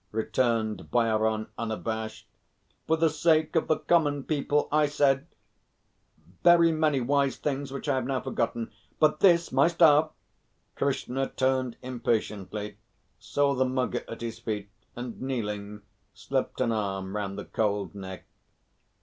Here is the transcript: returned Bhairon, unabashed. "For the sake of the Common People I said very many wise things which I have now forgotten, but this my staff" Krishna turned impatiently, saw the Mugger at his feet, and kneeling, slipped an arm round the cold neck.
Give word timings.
returned 0.11 0.89
Bhairon, 0.89 1.45
unabashed. 1.59 2.25
"For 2.87 2.97
the 2.97 3.07
sake 3.11 3.55
of 3.55 3.67
the 3.67 3.77
Common 3.77 4.23
People 4.23 4.67
I 4.71 4.87
said 4.87 5.27
very 6.43 6.71
many 6.71 6.99
wise 7.01 7.37
things 7.37 7.71
which 7.71 7.87
I 7.87 7.97
have 7.97 8.07
now 8.07 8.19
forgotten, 8.19 8.71
but 8.99 9.19
this 9.19 9.51
my 9.51 9.67
staff" 9.67 10.09
Krishna 10.75 11.29
turned 11.29 11.77
impatiently, 11.83 12.77
saw 13.19 13.53
the 13.53 13.65
Mugger 13.65 14.03
at 14.07 14.21
his 14.21 14.39
feet, 14.39 14.71
and 14.95 15.21
kneeling, 15.21 15.83
slipped 16.15 16.61
an 16.61 16.71
arm 16.71 17.15
round 17.15 17.37
the 17.37 17.45
cold 17.45 17.93
neck. 17.93 18.25